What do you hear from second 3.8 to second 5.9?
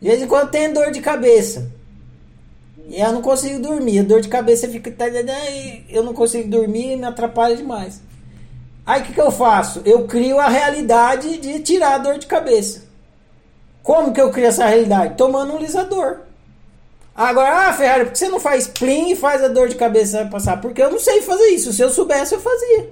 A dor de cabeça fica. Tá, né, né,